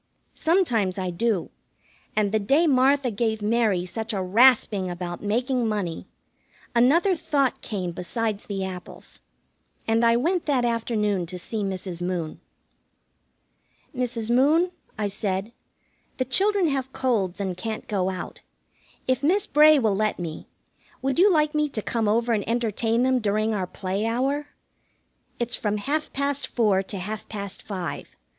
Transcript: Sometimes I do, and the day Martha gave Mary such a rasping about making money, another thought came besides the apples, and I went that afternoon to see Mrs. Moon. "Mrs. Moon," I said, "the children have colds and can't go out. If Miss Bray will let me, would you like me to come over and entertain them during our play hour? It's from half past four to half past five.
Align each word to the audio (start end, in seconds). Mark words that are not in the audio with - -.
Sometimes 0.33 0.97
I 0.97 1.11
do, 1.11 1.51
and 2.15 2.31
the 2.31 2.39
day 2.39 2.65
Martha 2.65 3.11
gave 3.11 3.39
Mary 3.43 3.85
such 3.85 4.13
a 4.13 4.21
rasping 4.23 4.89
about 4.89 5.21
making 5.21 5.67
money, 5.67 6.07
another 6.73 7.15
thought 7.15 7.61
came 7.61 7.91
besides 7.91 8.47
the 8.47 8.65
apples, 8.65 9.21
and 9.87 10.03
I 10.03 10.15
went 10.17 10.47
that 10.47 10.65
afternoon 10.65 11.27
to 11.27 11.37
see 11.37 11.61
Mrs. 11.63 12.01
Moon. 12.01 12.41
"Mrs. 13.95 14.31
Moon," 14.33 14.71
I 14.97 15.07
said, 15.07 15.51
"the 16.17 16.25
children 16.25 16.67
have 16.69 16.91
colds 16.91 17.39
and 17.39 17.55
can't 17.55 17.87
go 17.87 18.09
out. 18.09 18.41
If 19.07 19.21
Miss 19.21 19.45
Bray 19.45 19.77
will 19.77 19.95
let 19.95 20.17
me, 20.17 20.47
would 21.03 21.19
you 21.19 21.31
like 21.31 21.53
me 21.53 21.69
to 21.69 21.81
come 21.83 22.07
over 22.07 22.33
and 22.33 22.43
entertain 22.49 23.03
them 23.03 23.19
during 23.19 23.53
our 23.53 23.67
play 23.67 24.07
hour? 24.07 24.47
It's 25.39 25.55
from 25.55 25.77
half 25.77 26.11
past 26.11 26.47
four 26.47 26.81
to 26.81 26.97
half 26.97 27.29
past 27.29 27.61
five. 27.61 28.15